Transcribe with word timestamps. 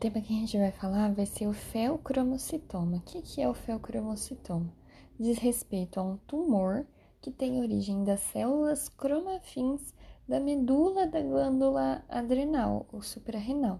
tema 0.00 0.22
que 0.22 0.32
a 0.32 0.40
gente 0.40 0.56
vai 0.56 0.72
falar 0.72 1.12
vai 1.12 1.26
ser 1.26 1.46
o 1.46 1.52
feocromocitoma. 1.52 2.96
O 2.96 3.00
que 3.02 3.42
é 3.42 3.46
o 3.46 3.52
feocromocitoma? 3.52 4.72
Diz 5.18 5.36
respeito 5.36 6.00
a 6.00 6.02
um 6.02 6.16
tumor 6.26 6.86
que 7.20 7.30
tem 7.30 7.60
origem 7.60 8.02
das 8.02 8.20
células 8.20 8.88
cromafins 8.88 9.92
da 10.26 10.40
medula 10.40 11.06
da 11.06 11.20
glândula 11.20 12.02
adrenal 12.08 12.86
ou 12.90 13.02
suprarrenal. 13.02 13.78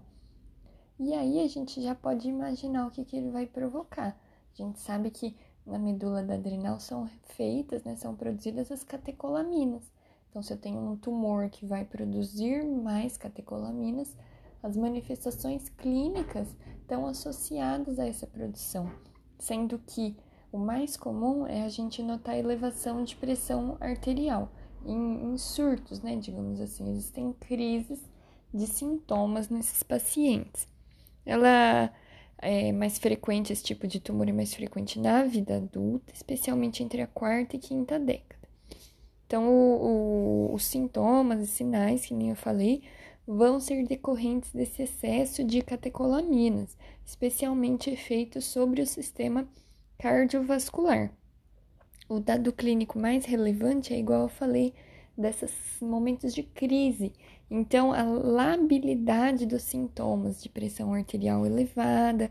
E 0.99 1.11
aí 1.15 1.39
a 1.39 1.47
gente 1.47 1.81
já 1.81 1.95
pode 1.95 2.29
imaginar 2.29 2.85
o 2.85 2.91
que, 2.91 3.03
que 3.03 3.17
ele 3.17 3.31
vai 3.31 3.47
provocar. 3.47 4.15
A 4.53 4.55
gente 4.55 4.77
sabe 4.79 5.09
que 5.09 5.35
na 5.65 5.79
medula 5.79 6.21
da 6.21 6.35
adrenal 6.35 6.79
são 6.79 7.07
feitas, 7.35 7.83
né, 7.83 7.95
são 7.95 8.15
produzidas 8.15 8.71
as 8.71 8.83
catecolaminas. 8.83 9.91
Então, 10.29 10.43
se 10.43 10.53
eu 10.53 10.57
tenho 10.57 10.79
um 10.79 10.95
tumor 10.95 11.49
que 11.49 11.65
vai 11.65 11.83
produzir 11.83 12.63
mais 12.63 13.17
catecolaminas, 13.17 14.15
as 14.63 14.77
manifestações 14.77 15.69
clínicas 15.69 16.47
estão 16.81 17.07
associadas 17.07 17.99
a 17.99 18.07
essa 18.07 18.27
produção, 18.27 18.91
sendo 19.39 19.79
que 19.79 20.15
o 20.51 20.57
mais 20.57 20.97
comum 20.97 21.47
é 21.47 21.63
a 21.63 21.69
gente 21.69 22.03
notar 22.03 22.37
elevação 22.37 23.03
de 23.03 23.15
pressão 23.15 23.77
arterial 23.79 24.51
em, 24.85 25.33
em 25.33 25.37
surtos, 25.37 26.01
né? 26.01 26.15
Digamos 26.17 26.59
assim, 26.59 26.89
existem 26.91 27.33
crises 27.33 27.99
de 28.53 28.67
sintomas 28.67 29.49
nesses 29.49 29.81
pacientes. 29.83 30.67
Ela 31.25 31.91
é 32.37 32.71
mais 32.71 32.97
frequente, 32.97 33.53
esse 33.53 33.63
tipo 33.63 33.87
de 33.87 33.99
tumor 33.99 34.27
é 34.27 34.33
mais 34.33 34.53
frequente 34.53 34.99
na 34.99 35.23
vida 35.23 35.57
adulta, 35.57 36.11
especialmente 36.13 36.83
entre 36.83 37.01
a 37.01 37.07
quarta 37.07 37.55
e 37.55 37.59
quinta 37.59 37.99
década. 37.99 38.41
Então, 39.25 39.47
o, 39.47 40.49
o, 40.49 40.53
os 40.53 40.65
sintomas 40.65 41.39
e 41.41 41.47
sinais, 41.47 42.05
que 42.05 42.13
nem 42.13 42.31
eu 42.31 42.35
falei, 42.35 42.83
vão 43.33 43.61
ser 43.61 43.87
decorrentes 43.87 44.51
desse 44.51 44.83
excesso 44.83 45.41
de 45.41 45.61
catecolaminas, 45.61 46.77
especialmente 47.05 47.89
efeitos 47.89 48.43
sobre 48.43 48.81
o 48.81 48.87
sistema 48.87 49.47
cardiovascular. 49.97 51.13
O 52.09 52.19
dado 52.19 52.51
clínico 52.51 52.99
mais 52.99 53.23
relevante 53.23 53.93
é 53.93 53.99
igual 53.99 54.23
eu 54.23 54.27
falei 54.27 54.73
desses 55.17 55.53
momentos 55.81 56.33
de 56.33 56.43
crise. 56.43 57.13
Então, 57.49 57.93
a 57.93 58.03
labilidade 58.03 59.45
dos 59.45 59.63
sintomas 59.63 60.43
de 60.43 60.49
pressão 60.49 60.93
arterial 60.93 61.45
elevada, 61.45 62.29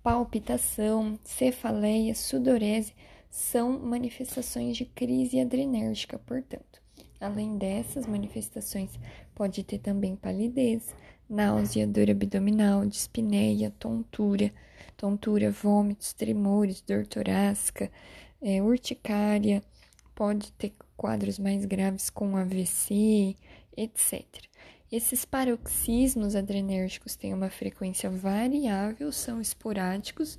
palpitação, 0.00 1.18
cefaleia, 1.24 2.14
sudorese 2.14 2.94
são 3.28 3.80
manifestações 3.80 4.76
de 4.76 4.84
crise 4.84 5.40
adrenérgica, 5.40 6.20
portanto. 6.20 6.85
Além 7.20 7.56
dessas 7.56 8.06
manifestações, 8.06 8.90
pode 9.34 9.64
ter 9.64 9.78
também 9.78 10.16
palidez, 10.16 10.94
náusea, 11.28 11.86
dor 11.86 12.10
abdominal, 12.10 12.84
dispneia, 12.84 13.72
tontura, 13.78 14.52
tontura, 14.96 15.50
vômitos, 15.50 16.12
tremores, 16.12 16.82
dor 16.82 17.06
torácica, 17.06 17.90
é, 18.40 18.62
urticária, 18.62 19.62
pode 20.14 20.52
ter 20.52 20.72
quadros 20.96 21.38
mais 21.38 21.64
graves 21.64 22.10
com 22.10 22.36
AVC, 22.36 23.34
etc. 23.76 24.24
Esses 24.90 25.24
paroxismos 25.24 26.36
adrenérgicos 26.36 27.16
têm 27.16 27.34
uma 27.34 27.50
frequência 27.50 28.08
variável, 28.08 29.10
são 29.10 29.40
esporádicos. 29.40 30.38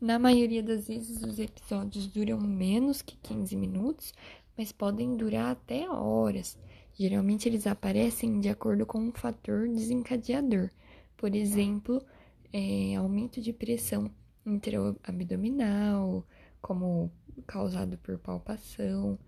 Na 0.00 0.18
maioria 0.18 0.62
das 0.62 0.88
vezes, 0.88 1.22
os 1.22 1.38
episódios 1.38 2.08
duram 2.08 2.40
menos 2.40 3.00
que 3.02 3.16
15 3.16 3.56
minutos, 3.56 4.12
mas 4.56 4.72
podem 4.72 5.16
durar 5.16 5.52
até 5.52 5.88
horas. 5.88 6.58
Geralmente 6.94 7.48
eles 7.48 7.66
aparecem 7.66 8.40
de 8.40 8.48
acordo 8.48 8.86
com 8.86 8.98
um 8.98 9.12
fator 9.12 9.68
desencadeador, 9.68 10.70
por 11.16 11.34
exemplo, 11.34 12.04
é, 12.52 12.94
aumento 12.94 13.40
de 13.40 13.52
pressão 13.52 14.10
intraabdominal, 14.46 16.24
como 16.62 17.10
causado 17.46 17.98
por 17.98 18.18
palpação, 18.18 19.18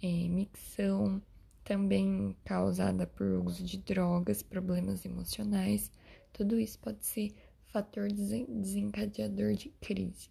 é, 0.00 0.28
micção, 0.28 1.20
também 1.64 2.36
causada 2.44 3.06
por 3.06 3.26
uso 3.44 3.64
de 3.64 3.78
drogas, 3.78 4.42
problemas 4.42 5.04
emocionais. 5.04 5.90
Tudo 6.32 6.58
isso 6.58 6.78
pode 6.78 7.04
ser 7.04 7.34
fator 7.66 8.08
desencadeador 8.08 9.54
de 9.54 9.70
crise. 9.80 10.30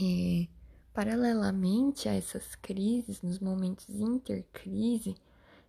É, 0.00 0.46
Paralelamente 0.96 2.08
a 2.08 2.14
essas 2.14 2.54
crises, 2.54 3.20
nos 3.20 3.38
momentos 3.38 3.86
intercrise, 4.00 5.14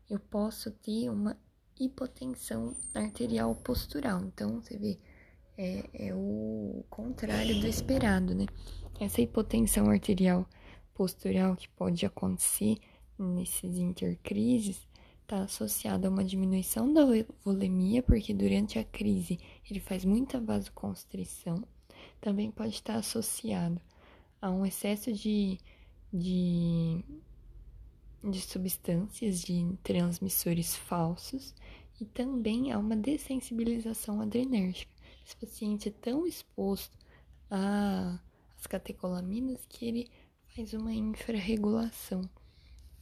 eu 0.09 0.21
posso 0.21 0.71
ter 0.71 1.09
uma 1.09 1.37
hipotensão 1.77 2.73
arterial 2.95 3.53
postural. 3.53 4.21
Então, 4.21 4.61
você 4.61 4.77
vê, 4.77 4.97
é, 5.57 6.07
é 6.07 6.15
o 6.15 6.81
contrário 6.89 7.59
do 7.59 7.67
esperado, 7.67 8.33
né? 8.33 8.45
Essa 9.01 9.19
hipotensão 9.19 9.89
arterial 9.89 10.47
postural 10.93 11.57
que 11.57 11.67
pode 11.67 12.05
acontecer 12.05 12.77
nesses 13.19 13.79
intercrises 13.79 14.87
está 15.23 15.41
associada 15.43 16.07
a 16.07 16.09
uma 16.09 16.23
diminuição 16.23 16.93
da 16.93 17.01
volemia, 17.43 18.01
porque 18.01 18.33
durante 18.33 18.79
a 18.79 18.83
crise 18.85 19.37
ele 19.69 19.81
faz 19.81 20.05
muita 20.05 20.39
vasoconstrição. 20.39 21.61
Também 22.21 22.49
pode 22.49 22.75
estar 22.75 22.95
associado 22.95 23.81
a 24.41 24.51
um 24.51 24.65
excesso 24.65 25.11
de, 25.11 25.59
de, 26.13 27.03
de 28.23 28.41
substâncias, 28.41 29.41
de 29.41 29.77
transmissores 29.83 30.75
falsos 30.75 31.53
e 31.99 32.05
também 32.05 32.71
a 32.71 32.77
uma 32.77 32.95
dessensibilização 32.95 34.21
adrenérgica. 34.21 34.91
Esse 35.25 35.35
paciente 35.35 35.89
é 35.89 35.91
tão 35.91 36.25
exposto 36.25 36.97
às 37.49 38.67
catecolaminas 38.67 39.65
que 39.67 39.85
ele 39.85 40.11
faz 40.55 40.73
uma 40.73 40.93
infrarregulação 40.93 42.21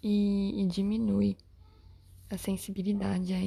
e, 0.01 0.61
e 0.61 0.65
diminui 0.67 1.37
a 2.29 2.37
sensibilidade 2.37 3.33
a, 3.33 3.37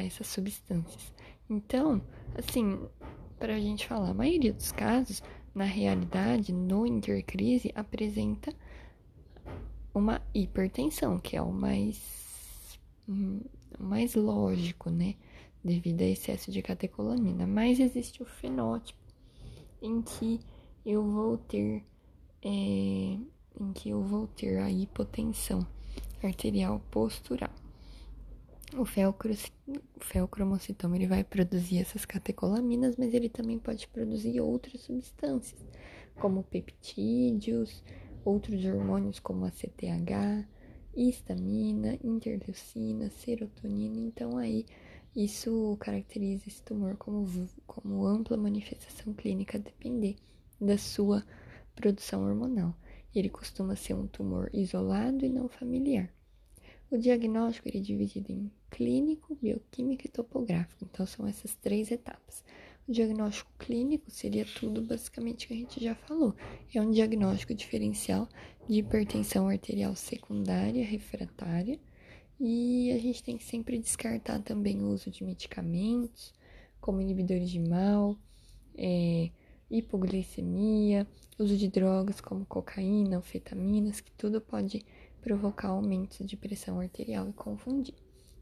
a 0.00 0.04
essas 0.04 0.26
substâncias. 0.26 1.12
Então, 1.48 2.00
assim, 2.34 2.88
para 3.38 3.54
a 3.54 3.60
gente 3.60 3.86
falar, 3.86 4.10
a 4.10 4.14
maioria 4.14 4.52
dos 4.52 4.72
casos 4.72 5.22
na 5.54 5.64
realidade, 5.64 6.52
no 6.52 6.86
intercrise, 6.86 7.70
apresenta 7.74 8.52
uma 9.94 10.20
hipertensão, 10.34 11.18
que 11.18 11.36
é 11.36 11.42
o 11.42 11.52
mais, 11.52 12.78
hum, 13.08 13.40
mais 13.78 14.14
lógico, 14.14 14.90
né? 14.90 15.14
Devido 15.62 16.02
a 16.02 16.06
excesso 16.06 16.50
de 16.50 16.60
catecolamina. 16.60 17.46
Mas 17.46 17.78
existe 17.78 18.22
o 18.22 18.26
fenótipo 18.26 18.98
em 19.80 20.02
que 20.02 20.40
eu 20.84 21.02
vou 21.02 21.38
ter 21.38 21.84
é, 22.42 22.48
em 22.48 23.72
que 23.74 23.90
eu 23.90 24.02
vou 24.02 24.26
ter 24.26 24.58
a 24.58 24.70
hipotensão 24.70 25.66
arterial 26.22 26.80
postural. 26.90 27.63
O, 28.76 28.84
felcro, 28.84 29.32
o 29.32 30.00
felcromocitoma 30.00 30.96
ele 30.96 31.06
vai 31.06 31.22
produzir 31.22 31.78
essas 31.78 32.04
catecolaminas, 32.04 32.96
mas 32.96 33.14
ele 33.14 33.28
também 33.28 33.58
pode 33.58 33.86
produzir 33.86 34.40
outras 34.40 34.80
substâncias, 34.80 35.64
como 36.16 36.42
peptídeos, 36.42 37.84
outros 38.24 38.64
hormônios 38.64 39.20
como 39.20 39.44
a 39.44 39.50
CTH, 39.50 40.48
histamina, 40.96 41.98
interleucina, 42.02 43.10
serotonina. 43.10 44.00
Então 44.00 44.36
aí 44.36 44.66
isso 45.14 45.76
caracteriza 45.78 46.48
esse 46.48 46.62
tumor 46.62 46.96
como, 46.96 47.24
como 47.66 48.04
ampla 48.04 48.36
manifestação 48.36 49.14
clínica 49.14 49.56
a 49.56 49.60
depender 49.60 50.16
da 50.60 50.76
sua 50.76 51.24
produção 51.76 52.24
hormonal. 52.24 52.74
Ele 53.14 53.28
costuma 53.28 53.76
ser 53.76 53.94
um 53.94 54.08
tumor 54.08 54.50
isolado 54.52 55.24
e 55.24 55.28
não 55.28 55.48
familiar. 55.48 56.12
O 56.90 56.98
diagnóstico 56.98 57.68
é 57.68 57.80
dividido 57.80 58.30
em 58.30 58.50
clínico, 58.70 59.36
bioquímico 59.40 60.06
e 60.06 60.10
topográfico. 60.10 60.84
Então, 60.84 61.06
são 61.06 61.26
essas 61.26 61.54
três 61.54 61.90
etapas. 61.90 62.44
O 62.86 62.92
diagnóstico 62.92 63.50
clínico 63.58 64.10
seria 64.10 64.44
tudo 64.44 64.82
basicamente 64.82 65.46
que 65.46 65.54
a 65.54 65.56
gente 65.56 65.82
já 65.82 65.94
falou. 65.94 66.34
É 66.74 66.80
um 66.80 66.90
diagnóstico 66.90 67.54
diferencial 67.54 68.28
de 68.68 68.78
hipertensão 68.78 69.48
arterial 69.48 69.96
secundária 69.96 70.84
refratária. 70.84 71.80
E 72.38 72.92
a 72.92 72.98
gente 72.98 73.22
tem 73.22 73.38
que 73.38 73.44
sempre 73.44 73.78
descartar 73.78 74.40
também 74.40 74.82
o 74.82 74.88
uso 74.88 75.10
de 75.10 75.24
medicamentos, 75.24 76.34
como 76.80 77.00
inibidores 77.00 77.48
de 77.48 77.60
mal, 77.60 78.18
é, 78.76 79.30
hipoglicemia, 79.70 81.06
uso 81.38 81.56
de 81.56 81.68
drogas 81.68 82.20
como 82.20 82.44
cocaína, 82.44 83.18
anfetaminas, 83.18 84.00
que 84.00 84.10
tudo 84.12 84.40
pode 84.40 84.84
provocar 85.24 85.68
aumentos 85.68 86.26
de 86.26 86.36
pressão 86.36 86.78
arterial 86.78 87.26
e 87.26 87.32
confundir. 87.32 87.94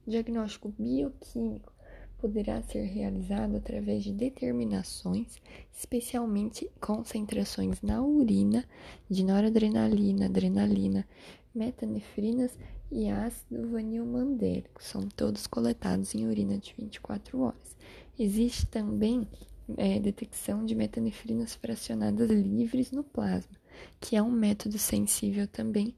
Diagnóstico 0.05 0.75
bioquímico 0.77 1.73
poderá 2.19 2.61
ser 2.63 2.83
realizado 2.83 3.57
através 3.57 4.03
de 4.03 4.13
determinações, 4.13 5.41
especialmente 5.73 6.69
concentrações 6.81 7.81
na 7.83 8.03
urina 8.03 8.65
de 9.09 9.23
noradrenalina, 9.25 10.27
adrenalina, 10.27 11.07
metanefrinas 11.55 12.59
e 12.91 13.09
ácido 13.09 13.71
vanilmandélico. 13.71 14.83
São 14.83 15.03
todos 15.03 15.47
coletados 15.47 16.17
em 16.17 16.27
urina 16.27 16.59
de 16.59 16.75
24 16.77 17.41
horas. 17.41 17.77
Existe 18.19 18.67
também 18.67 19.29
é, 19.77 20.01
detecção 20.01 20.65
de 20.65 20.75
metanefrinas 20.75 21.55
fracionadas 21.55 22.29
livres 22.29 22.91
no 22.91 23.05
plasma, 23.05 23.57
que 24.01 24.17
é 24.17 24.23
um 24.23 24.33
método 24.33 24.79
sensível 24.79 25.47
também, 25.47 25.95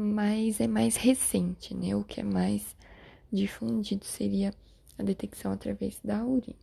mas 0.00 0.60
é 0.60 0.66
mais 0.66 0.96
recente, 0.96 1.74
né? 1.74 1.94
O 1.94 2.02
que 2.02 2.20
é 2.20 2.24
mais 2.24 2.74
difundido 3.30 4.06
seria 4.06 4.54
a 4.98 5.02
detecção 5.02 5.52
através 5.52 6.00
da 6.02 6.24
urina. 6.24 6.56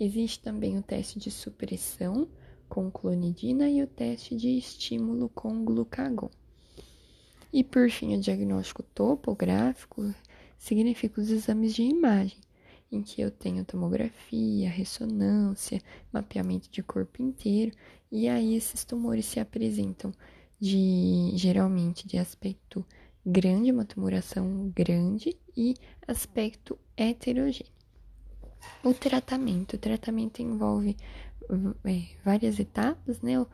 Existe 0.00 0.40
também 0.40 0.76
o 0.76 0.82
teste 0.82 1.20
de 1.20 1.30
supressão 1.30 2.26
com 2.68 2.90
clonidina 2.90 3.70
e 3.70 3.80
o 3.82 3.86
teste 3.86 4.34
de 4.34 4.58
estímulo 4.58 5.28
com 5.28 5.64
glucagon. 5.64 6.28
E 7.52 7.62
por 7.62 7.88
fim, 7.88 8.16
o 8.16 8.20
diagnóstico 8.20 8.82
topográfico 8.82 10.12
significa 10.58 11.20
os 11.20 11.30
exames 11.30 11.74
de 11.74 11.82
imagem, 11.82 12.38
em 12.90 13.00
que 13.00 13.20
eu 13.20 13.30
tenho 13.30 13.64
tomografia, 13.64 14.68
ressonância, 14.68 15.80
mapeamento 16.12 16.68
de 16.68 16.82
corpo 16.82 17.22
inteiro, 17.22 17.76
e 18.10 18.28
aí 18.28 18.56
esses 18.56 18.84
tumores 18.84 19.26
se 19.26 19.38
apresentam 19.38 20.12
de 20.62 21.32
geralmente 21.34 22.06
de 22.06 22.16
aspecto 22.16 22.86
grande, 23.26 23.72
uma 23.72 23.84
tumoração 23.84 24.72
grande 24.72 25.36
e 25.56 25.74
aspecto 26.06 26.78
heterogêneo. 26.96 27.72
O 28.84 28.94
tratamento, 28.94 29.74
o 29.74 29.78
tratamento 29.78 30.40
envolve 30.40 30.96
é, 31.84 32.02
várias 32.24 32.60
etapas, 32.60 33.20
né? 33.20 33.44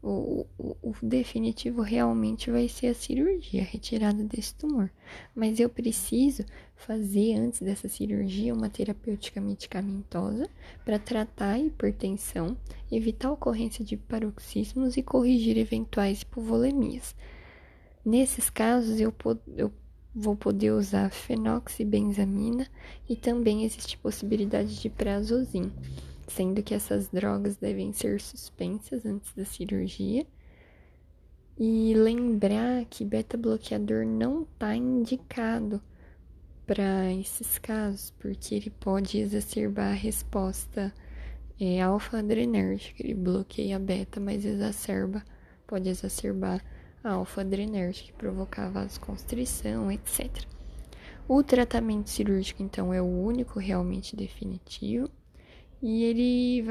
O, 0.00 0.46
o, 0.56 0.76
o, 0.80 0.94
definitivo 1.02 1.82
realmente 1.82 2.52
vai 2.52 2.68
ser 2.68 2.86
a 2.86 2.94
cirurgia, 2.94 3.62
a 3.62 3.64
retirada 3.64 4.22
desse 4.22 4.54
tumor. 4.54 4.90
Mas 5.34 5.58
eu 5.58 5.68
preciso 5.68 6.44
fazer 6.76 7.34
antes 7.34 7.60
dessa 7.60 7.88
cirurgia 7.88 8.54
uma 8.54 8.70
terapêutica 8.70 9.40
medicamentosa 9.40 10.48
para 10.84 11.00
tratar 11.00 11.54
a 11.54 11.58
hipertensão, 11.58 12.56
evitar 12.92 13.28
a 13.28 13.32
ocorrência 13.32 13.84
de 13.84 13.96
paroxismos 13.96 14.96
e 14.96 15.02
corrigir 15.02 15.58
eventuais 15.58 16.22
hipovolemias. 16.22 17.16
Nesses 18.04 18.48
casos, 18.48 19.00
eu, 19.00 19.12
eu 19.56 19.72
vou 20.14 20.36
poder 20.36 20.72
usar 20.72 21.10
fenoxibenzamina 21.10 22.68
e 23.08 23.16
também 23.16 23.64
existe 23.64 23.98
possibilidade 23.98 24.80
de 24.80 24.88
prazosim 24.88 25.72
sendo 26.28 26.62
que 26.62 26.74
essas 26.74 27.08
drogas 27.08 27.56
devem 27.56 27.92
ser 27.92 28.20
suspensas 28.20 29.04
antes 29.04 29.32
da 29.34 29.44
cirurgia. 29.44 30.26
E 31.58 31.92
lembrar 31.94 32.84
que 32.84 33.04
beta-bloqueador 33.04 34.06
não 34.06 34.42
está 34.42 34.76
indicado 34.76 35.82
para 36.64 37.12
esses 37.14 37.58
casos, 37.58 38.12
porque 38.18 38.54
ele 38.54 38.70
pode 38.70 39.18
exacerbar 39.18 39.88
a 39.90 39.94
resposta 39.94 40.94
é, 41.58 41.80
alfa-adrenérgica. 41.80 43.02
Ele 43.02 43.14
bloqueia 43.14 43.76
a 43.76 43.78
beta, 43.78 44.20
mas 44.20 44.44
exacerba, 44.44 45.24
pode 45.66 45.88
exacerbar 45.88 46.62
a 47.02 47.12
alfa-adrenérgica, 47.12 48.12
que 48.12 48.12
provocar 48.12 48.68
vasoconstrição, 48.68 49.90
etc. 49.90 50.30
O 51.26 51.42
tratamento 51.42 52.08
cirúrgico, 52.08 52.62
então, 52.62 52.92
é 52.92 53.02
o 53.02 53.06
único 53.06 53.58
realmente 53.58 54.14
definitivo. 54.14 55.10
E 55.82 56.04
ele 56.04 56.64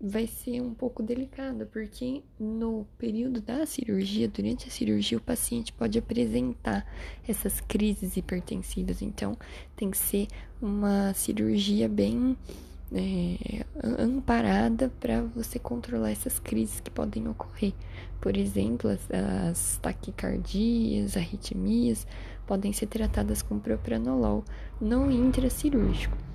vai 0.00 0.26
ser 0.26 0.60
um 0.60 0.74
pouco 0.74 1.00
delicado, 1.00 1.64
porque 1.66 2.24
no 2.38 2.84
período 2.98 3.40
da 3.40 3.64
cirurgia, 3.64 4.26
durante 4.26 4.66
a 4.66 4.70
cirurgia, 4.70 5.16
o 5.16 5.20
paciente 5.20 5.72
pode 5.72 5.96
apresentar 5.96 6.84
essas 7.26 7.60
crises 7.60 8.16
hipertensivas. 8.16 9.00
Então, 9.00 9.38
tem 9.76 9.90
que 9.90 9.96
ser 9.96 10.26
uma 10.60 11.14
cirurgia 11.14 11.88
bem 11.88 12.36
é, 12.92 13.64
amparada 13.98 14.92
para 15.00 15.22
você 15.22 15.58
controlar 15.58 16.10
essas 16.10 16.40
crises 16.40 16.80
que 16.80 16.90
podem 16.90 17.28
ocorrer. 17.28 17.72
Por 18.20 18.36
exemplo, 18.36 18.90
as, 18.90 19.08
as 19.10 19.78
taquicardias, 19.78 21.16
arritmias 21.16 22.06
podem 22.44 22.72
ser 22.72 22.86
tratadas 22.86 23.40
com 23.40 23.58
propranolol 23.58 24.44
no 24.80 25.10
intracirúrgico. 25.10 26.31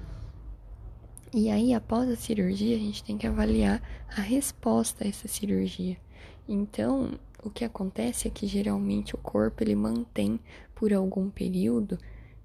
E 1.33 1.49
aí, 1.49 1.73
após 1.73 2.09
a 2.09 2.15
cirurgia, 2.15 2.75
a 2.75 2.79
gente 2.79 3.03
tem 3.03 3.17
que 3.17 3.27
avaliar 3.27 3.81
a 4.07 4.21
resposta 4.21 5.03
a 5.03 5.07
essa 5.07 5.27
cirurgia. 5.27 5.97
Então, 6.47 7.19
o 7.43 7.49
que 7.49 7.65
acontece 7.65 8.27
é 8.27 8.31
que 8.31 8.47
geralmente 8.47 9.13
o 9.13 9.17
corpo 9.17 9.61
ele 9.61 9.75
mantém 9.75 10.39
por 10.73 10.93
algum 10.93 11.29
período, 11.29 11.97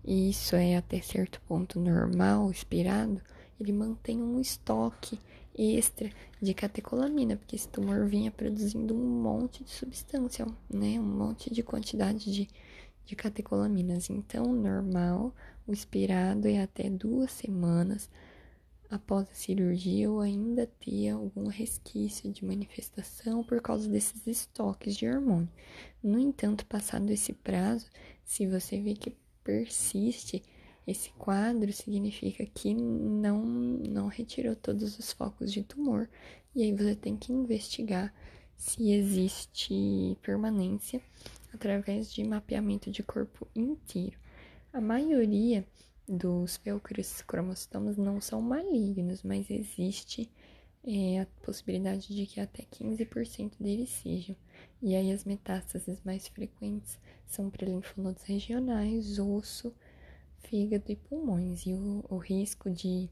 e 0.04 0.30
isso 0.30 0.56
é 0.56 0.76
até 0.76 1.00
certo 1.00 1.40
ponto 1.46 1.78
normal, 1.78 2.50
esperado, 2.50 3.20
ele 3.60 3.72
mantém 3.72 4.20
um 4.20 4.40
estoque 4.40 5.18
extra 5.56 6.10
de 6.40 6.52
catecolamina, 6.52 7.36
porque 7.36 7.54
esse 7.54 7.68
tumor 7.68 8.06
vinha 8.06 8.32
produzindo 8.32 8.94
um 8.94 9.22
monte 9.22 9.62
de 9.62 9.70
substância, 9.70 10.44
né? 10.68 10.98
Um 10.98 11.04
monte 11.04 11.52
de 11.52 11.62
quantidade 11.62 12.32
de, 12.32 12.48
de 13.04 13.14
catecolaminas. 13.14 14.10
Então, 14.10 14.52
normal, 14.52 15.32
o 15.66 15.72
esperado 15.72 16.48
é 16.48 16.60
até 16.60 16.90
duas 16.90 17.30
semanas 17.30 18.10
após 18.92 19.26
a 19.30 19.34
cirurgia 19.34 20.10
ou 20.10 20.20
ainda 20.20 20.66
ter 20.66 21.08
algum 21.08 21.48
resquício 21.48 22.30
de 22.30 22.44
manifestação 22.44 23.42
por 23.42 23.62
causa 23.62 23.88
desses 23.88 24.26
estoques 24.26 24.94
de 24.94 25.08
hormônio. 25.08 25.48
No 26.02 26.18
entanto, 26.18 26.66
passado 26.66 27.08
esse 27.10 27.32
prazo, 27.32 27.86
se 28.22 28.46
você 28.46 28.78
vê 28.78 28.92
que 28.92 29.16
persiste 29.42 30.42
esse 30.86 31.08
quadro, 31.12 31.72
significa 31.72 32.44
que 32.44 32.74
não, 32.74 33.42
não 33.42 34.08
retirou 34.08 34.54
todos 34.54 34.98
os 34.98 35.10
focos 35.10 35.50
de 35.50 35.62
tumor 35.62 36.06
e 36.54 36.62
aí 36.62 36.72
você 36.72 36.94
tem 36.94 37.16
que 37.16 37.32
investigar 37.32 38.12
se 38.58 38.92
existe 38.92 40.18
permanência 40.20 41.00
através 41.54 42.12
de 42.12 42.22
mapeamento 42.24 42.90
de 42.90 43.02
corpo 43.02 43.48
inteiro. 43.56 44.18
A 44.70 44.82
maioria 44.82 45.66
dos 46.12 46.60
cromossomas 47.26 47.96
não 47.96 48.20
são 48.20 48.42
malignos, 48.42 49.22
mas 49.22 49.50
existe 49.50 50.30
é, 50.84 51.20
a 51.20 51.26
possibilidade 51.42 52.14
de 52.14 52.26
que 52.26 52.38
até 52.38 52.64
15% 52.64 53.54
deles 53.58 53.88
sejam. 53.88 54.36
E 54.82 54.94
aí 54.94 55.10
as 55.10 55.24
metástases 55.24 56.02
mais 56.04 56.28
frequentes 56.28 56.98
são 57.26 57.48
para 57.48 57.66
linfonodos 57.66 58.24
regionais, 58.24 59.18
osso, 59.18 59.74
fígado 60.40 60.92
e 60.92 60.96
pulmões. 60.96 61.64
E 61.66 61.72
o, 61.72 62.04
o 62.10 62.18
risco 62.18 62.70
de, 62.70 63.08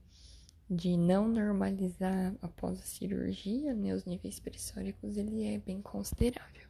de 0.68 0.96
não 0.96 1.26
normalizar 1.26 2.34
após 2.42 2.78
a 2.78 2.82
cirurgia, 2.82 3.72
né, 3.74 3.94
os 3.94 4.04
níveis 4.04 4.38
pressóricos, 4.38 5.16
ele 5.16 5.44
é 5.46 5.58
bem 5.58 5.80
considerável. 5.80 6.69